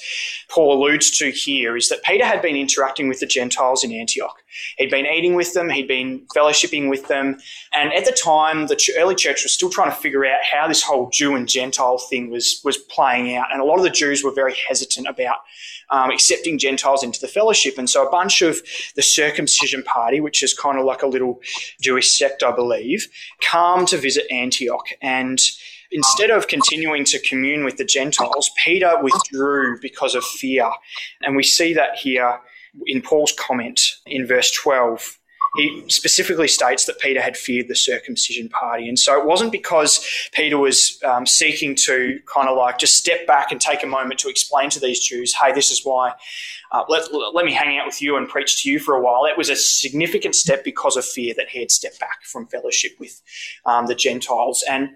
[0.49, 4.43] Paul alludes to here, is that Peter had been interacting with the Gentiles in Antioch.
[4.77, 7.38] He'd been eating with them, he'd been fellowshipping with them.
[7.73, 10.83] And at the time, the early church was still trying to figure out how this
[10.83, 13.52] whole Jew and Gentile thing was, was playing out.
[13.52, 15.38] And a lot of the Jews were very hesitant about
[15.89, 17.78] um, accepting Gentiles into the fellowship.
[17.78, 18.62] And so a bunch of
[18.95, 21.41] the circumcision party, which is kind of like a little
[21.82, 23.08] Jewish sect, I believe,
[23.41, 24.86] come to visit Antioch.
[25.02, 25.39] And
[25.91, 30.69] instead of continuing to commune with the Gentiles, Peter withdrew because of fear.
[31.21, 32.39] And we see that here
[32.86, 35.18] in Paul's comment in verse 12.
[35.55, 38.88] He specifically states that Peter had feared the circumcision party.
[38.88, 43.25] And so it wasn't because Peter was um, seeking to kind of like just step
[43.25, 46.13] back and take a moment to explain to these Jews, hey, this is why.
[46.71, 49.25] Uh, let, let me hang out with you and preach to you for a while.
[49.25, 52.91] It was a significant step because of fear that he had stepped back from fellowship
[52.99, 53.19] with
[53.65, 54.63] um, the Gentiles.
[54.69, 54.89] And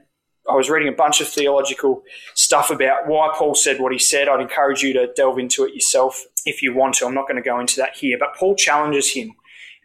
[0.47, 2.03] I was reading a bunch of theological
[2.35, 4.27] stuff about why Paul said what he said.
[4.27, 7.07] I'd encourage you to delve into it yourself if you want to.
[7.07, 9.35] I'm not going to go into that here, but Paul challenges him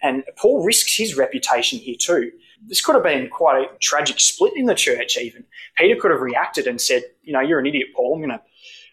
[0.02, 2.30] and Paul risks his reputation here too.
[2.66, 5.44] This could have been quite a tragic split in the church, even.
[5.76, 8.16] Peter could have reacted and said, You know, you're an idiot, Paul.
[8.16, 8.42] I'm, gonna,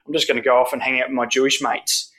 [0.05, 2.11] I'm just going to go off and hang out with my Jewish mates.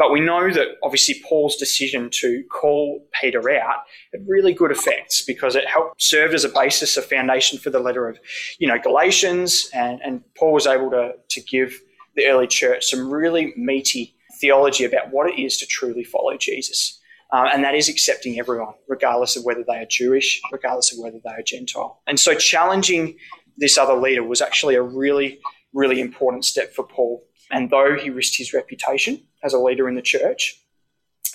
[0.00, 3.80] But we know that obviously Paul's decision to call Peter out
[4.12, 7.80] had really good effects because it helped served as a basis, a foundation for the
[7.80, 8.18] letter of,
[8.58, 11.78] you know, Galatians, and, and Paul was able to, to give
[12.16, 16.99] the early church some really meaty theology about what it is to truly follow Jesus.
[17.32, 21.18] Uh, and that is accepting everyone, regardless of whether they are Jewish, regardless of whether
[21.24, 22.00] they are Gentile.
[22.06, 23.16] And so challenging
[23.56, 25.38] this other leader was actually a really,
[25.72, 27.24] really important step for Paul.
[27.50, 30.60] And though he risked his reputation as a leader in the church,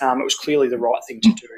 [0.00, 1.48] um, it was clearly the right thing to do.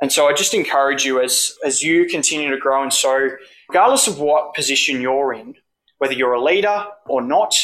[0.00, 3.30] And sow I just encourage you as, as you continue to grow and so,
[3.68, 5.54] regardless of what position you're in,
[5.98, 7.54] whether you're a leader or not,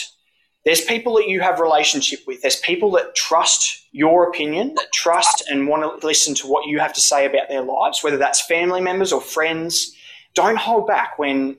[0.64, 2.42] there's people that you have relationship with.
[2.42, 6.78] There's people that trust your opinion, that trust and want to listen to what you
[6.78, 9.94] have to say about their lives, whether that's family members or friends.
[10.34, 11.56] Don't hold back when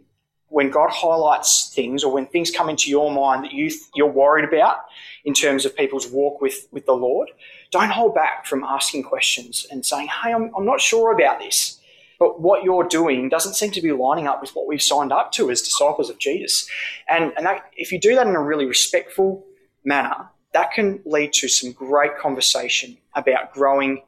[0.52, 4.46] when God highlights things or when things come into your mind that you you're worried
[4.46, 4.78] about
[5.24, 7.30] in terms of people's walk with with the Lord.
[7.72, 11.79] Don't hold back from asking questions and saying, "Hey, I'm, I'm not sure about this."
[12.20, 15.32] But what you're doing doesn't seem to be lining up with what we've signed up
[15.32, 16.70] to as disciples of Jesus.
[17.08, 19.46] And, and that, if you do that in a really respectful
[19.86, 24.04] manner, that can lead to some great conversation about growing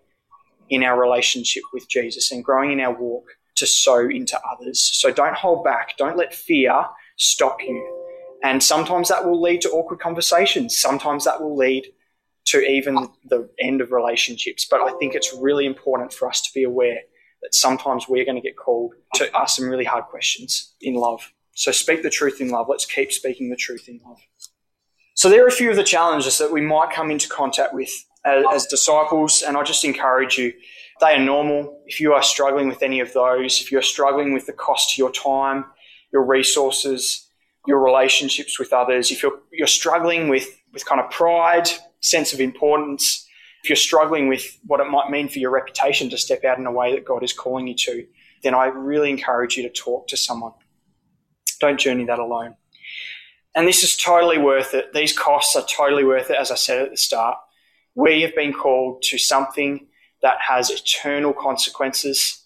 [0.70, 4.82] in our relationship with Jesus and growing in our walk to sow into others.
[4.82, 5.96] So don't hold back.
[5.98, 7.98] Don't let fear stop you.
[8.44, 10.78] And sometimes that will lead to awkward conversations.
[10.78, 11.86] Sometimes that will lead
[12.46, 14.66] to even the end of relationships.
[14.70, 17.02] But I think it's really important for us to be aware
[17.42, 21.32] that sometimes we're going to get called to ask some really hard questions in love.
[21.54, 22.68] So speak the truth in love.
[22.70, 24.20] Let's keep speaking the truth in love.
[25.16, 27.92] So there are a few of the challenges that we might come into contact with
[28.26, 30.54] as, as disciples, and I just encourage you.
[31.00, 31.82] They are normal.
[31.88, 35.02] If you are struggling with any of those, if you're struggling with the cost to
[35.02, 35.66] your time,
[36.14, 37.28] your resources,
[37.68, 42.40] your relationships with others, if you're, you're struggling with, with kind of pride, sense of
[42.40, 43.21] importance,
[43.64, 46.66] if you're struggling with what it might mean for your reputation to step out in
[46.66, 48.06] a way that God is calling you to,
[48.44, 50.54] then I really encourage you to talk to someone.
[51.60, 52.56] Don't journey that alone.
[53.54, 54.94] And this is totally worth it.
[54.94, 57.38] These costs are totally worth it, as I said at the start.
[57.94, 59.88] We have been called to something
[60.22, 62.44] that has eternal consequences,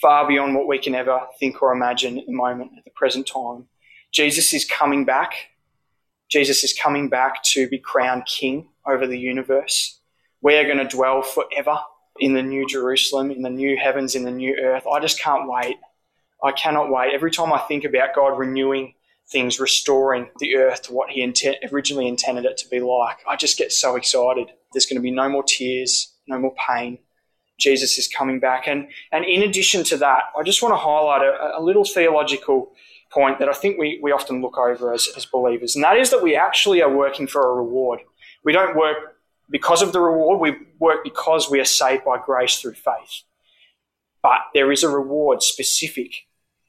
[0.00, 3.26] far beyond what we can ever think or imagine at the moment, at the present
[3.26, 3.66] time.
[4.12, 5.34] Jesus is coming back.
[6.30, 9.95] Jesus is coming back to be crowned king over the universe.
[10.46, 11.76] We are going to dwell forever
[12.20, 14.84] in the new Jerusalem, in the new heavens, in the new earth.
[14.86, 15.76] I just can't wait.
[16.40, 17.12] I cannot wait.
[17.12, 18.94] Every time I think about God renewing
[19.28, 23.34] things, restoring the earth to what He intent, originally intended it to be like, I
[23.34, 24.52] just get so excited.
[24.72, 27.00] There's going to be no more tears, no more pain.
[27.58, 28.68] Jesus is coming back.
[28.68, 32.70] And, and in addition to that, I just want to highlight a, a little theological
[33.10, 36.10] point that I think we, we often look over as, as believers, and that is
[36.10, 37.98] that we actually are working for a reward.
[38.44, 39.15] We don't work
[39.50, 40.40] because of the reward.
[40.40, 43.22] We work because we are saved by grace through faith.
[44.22, 46.12] But there is a reward specific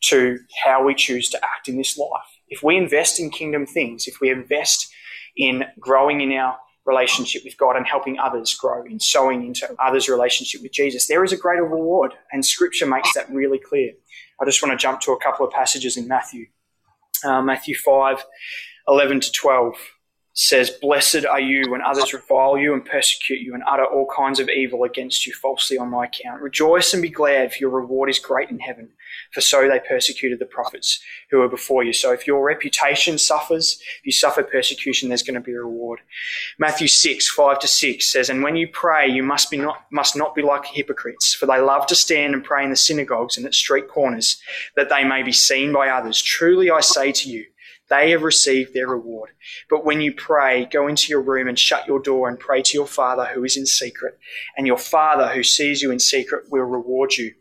[0.05, 2.09] to how we choose to act in this life.
[2.49, 4.91] If we invest in kingdom things, if we invest
[5.35, 10.07] in growing in our relationship with God and helping others grow in sowing into others'
[10.07, 12.13] relationship with Jesus, there is a greater reward.
[12.31, 13.93] And scripture makes that really clear.
[14.39, 16.47] I just want to jump to a couple of passages in Matthew.
[17.23, 18.23] Uh, Matthew 5,
[18.87, 19.73] 11 to 12
[20.37, 24.39] says, Blessed are you when others revile you and persecute you and utter all kinds
[24.39, 26.43] of evil against you falsely on my account.
[26.43, 28.89] Rejoice and be glad, for your reward is great in heaven.
[29.31, 31.91] For so they persecuted the prophets who were before you.
[31.91, 36.01] So if your reputation suffers, if you suffer persecution, there's going to be a reward.
[36.59, 40.15] Matthew 6, 5 to 6 says, And when you pray, you must, be not, must
[40.15, 43.45] not be like hypocrites, for they love to stand and pray in the synagogues and
[43.47, 44.39] at street corners,
[44.75, 46.21] that they may be seen by others.
[46.21, 47.45] Truly I say to you,
[47.89, 49.31] they have received their reward.
[49.69, 52.77] But when you pray, go into your room and shut your door and pray to
[52.77, 54.17] your Father who is in secret.
[54.57, 57.33] And your Father who sees you in secret will reward you.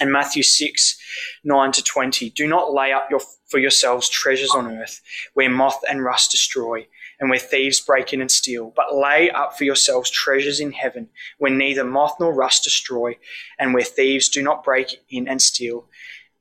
[0.00, 0.98] And Matthew 6,
[1.44, 2.30] 9 to 20.
[2.30, 5.00] Do not lay up your, for yourselves treasures on earth
[5.34, 6.86] where moth and rust destroy
[7.20, 11.08] and where thieves break in and steal, but lay up for yourselves treasures in heaven,
[11.38, 13.16] where neither moth nor rust destroy,
[13.58, 15.86] and where thieves do not break in and steal.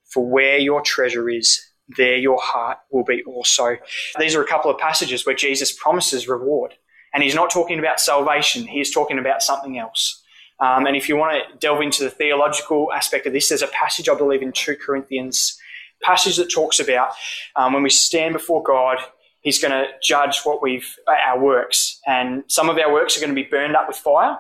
[0.06, 3.78] For where your treasure is, there your heart will be also.
[4.20, 6.74] These are a couple of passages where Jesus promises reward.
[7.14, 10.24] And he's not talking about salvation, he's talking about something else.
[10.60, 13.68] Um, and if you want to delve into the theological aspect of this, there's a
[13.68, 15.58] passage, I believe, in 2 Corinthians,
[16.02, 17.12] passage that talks about
[17.56, 18.98] um, when we stand before God,
[19.42, 22.02] He's going to judge what we've, our works.
[22.06, 24.38] And some of our works are going to be burned up with fire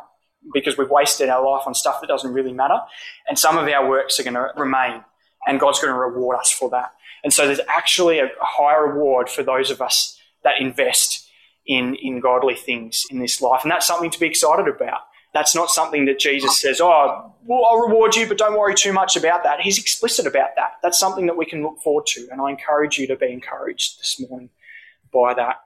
[0.53, 2.79] because we've wasted our life on stuff that doesn't really matter.
[3.29, 5.03] And some of our works are going to remain,
[5.47, 6.91] and God's going to reward us for that.
[7.27, 11.29] And so there's actually a, higher reward for those of us that invest
[11.65, 13.63] in, in godly things in this life.
[13.63, 15.01] And that's something to be excited about.
[15.33, 18.93] That's not something that Jesus says, oh, well, I'll reward you, but don't worry too
[18.93, 19.59] much about that.
[19.59, 20.75] He's explicit about that.
[20.81, 22.29] That's something that we can look forward to.
[22.31, 24.49] And I encourage you to be encouraged this morning
[25.13, 25.57] by that.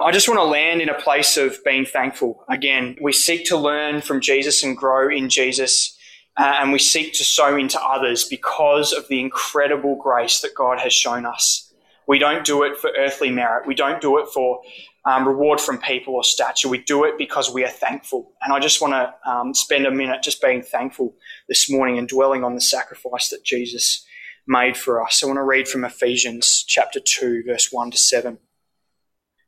[0.00, 2.42] I just want to land in a place of being thankful.
[2.48, 5.94] Again, we seek to learn from Jesus and grow in Jesus,
[6.38, 10.78] uh, and we seek to sow into others because of the incredible grace that God
[10.78, 11.72] has shown us.
[12.06, 13.66] We don't do it for earthly merit.
[13.66, 14.60] We don't do it for
[15.04, 16.68] um, reward from people or stature.
[16.68, 18.32] We do it because we are thankful.
[18.42, 21.14] And I just want to um, spend a minute just being thankful
[21.48, 24.04] this morning and dwelling on the sacrifice that Jesus
[24.46, 25.22] made for us.
[25.22, 28.38] I want to read from Ephesians chapter 2, verse 1 to 7.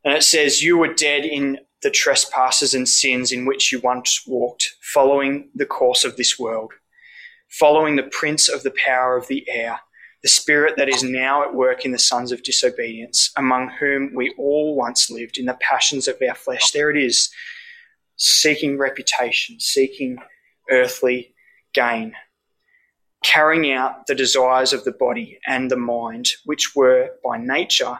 [0.04, 4.24] And it says, You were dead in the trespasses and sins in which you once
[4.26, 6.72] walked, following the course of this world,
[7.48, 9.80] following the prince of the power of the air,
[10.22, 14.34] the spirit that is now at work in the sons of disobedience, among whom we
[14.38, 16.70] all once lived in the passions of our flesh.
[16.72, 17.30] There it is,
[18.16, 20.18] seeking reputation, seeking
[20.70, 21.34] earthly
[21.72, 22.14] gain
[23.22, 27.98] carrying out the desires of the body and the mind, which were by nature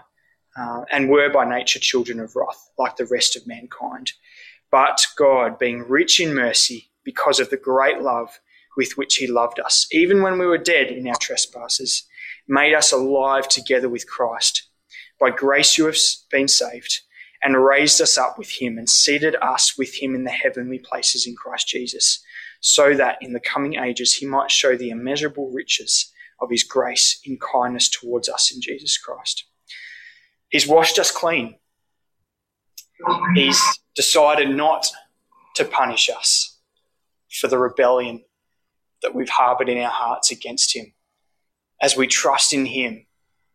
[0.57, 4.13] uh, and were by nature children of wrath, like the rest of mankind.
[4.71, 8.39] But God, being rich in mercy, because of the great love
[8.79, 12.05] with which He loved us, even when we were dead in our trespasses,
[12.49, 14.71] made us alive together with Christ.
[15.21, 15.99] By grace you have
[16.31, 17.01] been saved,
[17.43, 21.27] and raised us up with Him, and seated us with Him in the heavenly places
[21.27, 22.25] in Christ Jesus
[22.61, 27.21] so that in the coming ages he might show the immeasurable riches of his grace
[27.25, 29.45] in kindness towards us in Jesus Christ.
[30.49, 31.57] He's washed us clean.
[33.35, 33.61] He's
[33.95, 34.87] decided not
[35.57, 36.59] to punish us
[37.41, 38.25] for the rebellion
[39.03, 40.93] that we've harbored in our hearts against him.
[41.81, 43.07] As we trust in him,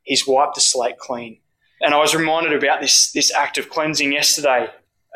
[0.03, 1.39] he's wiped the slate clean.
[1.81, 4.67] And I was reminded about this, this act of cleansing yesterday.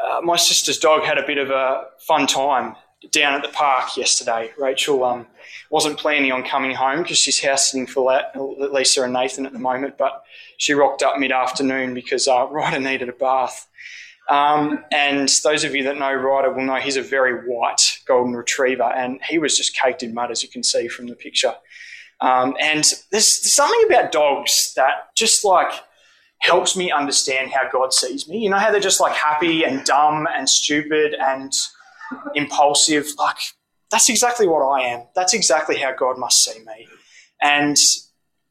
[0.03, 2.75] Uh, my sister's dog had a bit of a fun time
[3.11, 4.51] down at the park yesterday.
[4.57, 5.27] Rachel um,
[5.69, 9.59] wasn't planning on coming home because she's house sitting for Lisa and Nathan at the
[9.59, 10.23] moment, but
[10.57, 13.67] she rocked up mid afternoon because uh, Ryder needed a bath.
[14.29, 18.33] Um, and those of you that know Ryder will know he's a very white golden
[18.33, 21.53] retriever, and he was just caked in mud, as you can see from the picture.
[22.19, 25.71] Um, and there's, there's something about dogs that just like
[26.39, 28.39] helps me understand how God sees me.
[28.39, 31.53] You know how they're just like happy and dumb and stupid and
[32.35, 33.07] impulsive.
[33.17, 33.37] Like,
[33.91, 35.03] that's exactly what I am.
[35.15, 36.87] That's exactly how God must see me.
[37.41, 37.77] And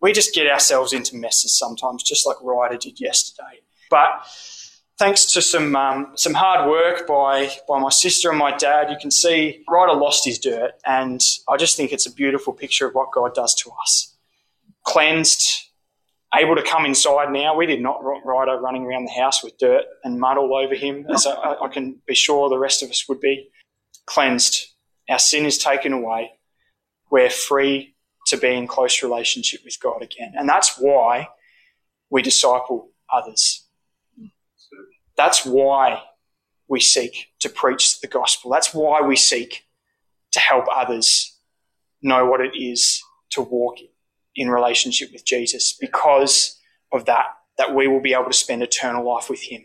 [0.01, 3.61] we just get ourselves into messes sometimes, just like Ryder did yesterday.
[3.91, 4.27] But
[4.99, 8.97] thanks to some um, some hard work by by my sister and my dad, you
[9.01, 12.95] can see Ryder lost his dirt, and I just think it's a beautiful picture of
[12.95, 14.15] what God does to us.
[14.85, 15.71] Cleansed,
[16.35, 17.57] able to come inside now.
[17.57, 20.75] We did not want Ryder running around the house with dirt and mud all over
[20.75, 23.51] him, as I, I can be sure the rest of us would be.
[24.07, 24.67] Cleansed.
[25.09, 26.33] Our sin is taken away.
[27.11, 27.95] We're free
[28.27, 30.33] to be in close relationship with God again.
[30.37, 31.29] And that's why
[32.11, 33.66] we disciple others.
[35.17, 36.03] That's why
[36.69, 38.51] we seek to preach the gospel.
[38.51, 39.65] That's why we seek
[40.33, 41.39] to help others
[42.03, 43.77] know what it is to walk
[44.35, 46.61] in relationship with Jesus because
[46.93, 49.65] of that, that we will be able to spend eternal life with Him.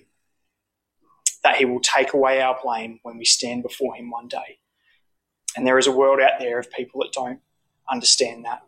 [1.44, 4.60] That He will take away our blame when we stand before Him one day.
[5.56, 7.42] And there is a world out there of people that don't
[7.92, 8.62] understand that.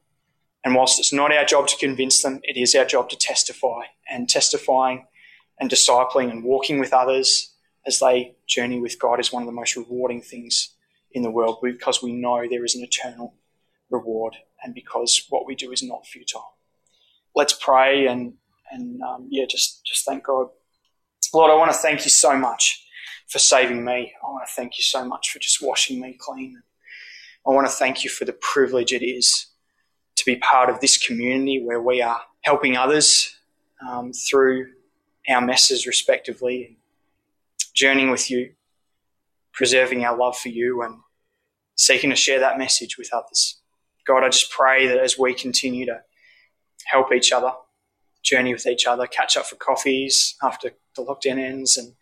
[0.65, 3.83] And whilst it's not our job to convince them, it is our job to testify.
[4.09, 5.05] And testifying
[5.59, 7.53] and discipling and walking with others
[7.85, 10.75] as they journey with God is one of the most rewarding things
[11.11, 13.35] in the world because we know there is an eternal
[13.89, 16.55] reward and because what we do is not futile.
[17.35, 18.33] Let's pray and
[18.71, 20.47] and um, yeah, just just thank God.
[21.33, 22.85] Lord, I want to thank you so much
[23.27, 24.13] for saving me.
[24.23, 26.61] I want to thank you so much for just washing me clean.
[27.45, 29.47] I want to thank you for the privilege it is
[30.15, 33.35] to be part of this community where we are helping others
[33.87, 34.67] um, through
[35.29, 36.77] our messes respectively,
[37.73, 38.53] journeying with you,
[39.53, 40.99] preserving our love for you, and
[41.75, 43.59] seeking to share that message with others.
[44.05, 46.01] God, I just pray that as we continue to
[46.85, 47.51] help each other,
[48.23, 51.93] journey with each other, catch up for coffees after the lockdown ends, and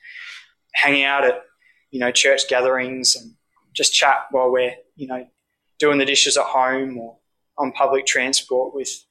[0.74, 1.43] hang out at
[1.91, 3.34] you know church gatherings and
[3.74, 5.28] just chat while we're you know
[5.80, 7.17] doing the dishes at home or
[7.57, 9.05] on public transport with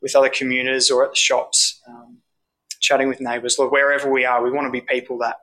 [0.00, 2.11] with other commuters or at the shops, um,
[2.82, 3.58] chatting with neighbours.
[3.58, 5.36] Lord, wherever we are, we want to be people that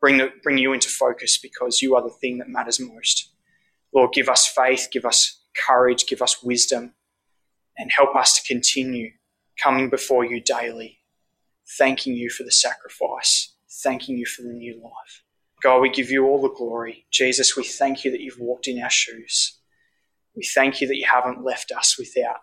[0.00, 3.30] bring the, bring you into focus because you are the thing that matters most.
[3.94, 6.94] Lord, give us faith, give us courage, give us wisdom,
[7.78, 9.10] and help us to continue
[9.62, 10.98] coming before you daily,
[11.78, 15.22] thanking you for the sacrifice, thanking you for the new life.
[15.62, 17.06] God, we give you all the glory.
[17.10, 19.58] Jesus, we thank you that you've walked in our shoes.
[20.34, 22.40] We thank you that you haven't left us without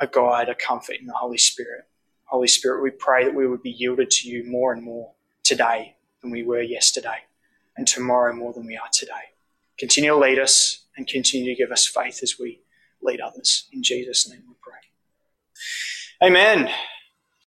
[0.00, 1.84] a guide, a comfort in the Holy Spirit.
[2.24, 5.12] Holy Spirit, we pray that we would be yielded to you more and more
[5.42, 7.18] today than we were yesterday,
[7.76, 9.12] and tomorrow more than we are today.
[9.78, 12.60] Continue to lead us and continue to give us faith as we
[13.02, 13.68] lead others.
[13.72, 16.26] In Jesus' name we pray.
[16.26, 16.70] Amen.